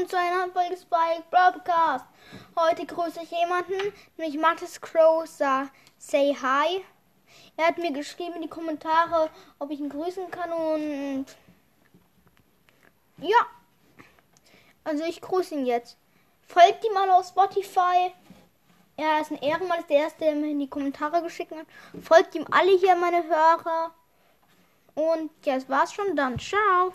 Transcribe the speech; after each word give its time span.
willkommen 0.00 0.08
zu 0.08 0.16
einer 0.16 0.52
Folge 0.52 0.76
Spike 0.76 1.24
Broadcast. 1.30 2.06
Heute 2.56 2.86
grüße 2.86 3.20
ich 3.22 3.30
jemanden, 3.30 3.92
nämlich 4.16 4.40
Martis 4.40 4.80
Crow 4.80 5.26
Say 5.26 6.36
Hi. 6.42 6.84
Er 7.56 7.66
hat 7.66 7.78
mir 7.78 7.92
geschrieben 7.92 8.36
in 8.36 8.42
die 8.42 8.48
Kommentare, 8.48 9.28
ob 9.58 9.70
ich 9.70 9.80
ihn 9.80 9.90
grüßen 9.90 10.30
kann 10.30 10.52
und 10.52 11.26
ja. 13.18 13.38
Also 14.84 15.04
ich 15.04 15.20
grüße 15.20 15.54
ihn 15.54 15.66
jetzt. 15.66 15.98
Folgt 16.46 16.84
ihm 16.84 16.94
mal 16.94 17.10
auf 17.10 17.26
Spotify. 17.26 18.12
Er 18.96 19.20
ist 19.20 19.32
ein 19.32 19.42
Ehrenmann, 19.42 19.80
ist 19.80 19.90
der 19.90 19.98
erste, 19.98 20.24
der 20.24 20.34
mir 20.34 20.50
in 20.50 20.60
die 20.60 20.70
Kommentare 20.70 21.22
geschickt 21.22 21.52
hat. 21.52 21.66
Folgt 22.02 22.34
ihm 22.34 22.46
alle 22.50 22.76
hier, 22.78 22.96
meine 22.96 23.24
Hörer. 23.24 23.94
Und 24.94 25.30
ja, 25.44 25.56
das 25.56 25.68
war's 25.68 25.92
schon 25.92 26.16
dann. 26.16 26.38
Ciao. 26.38 26.88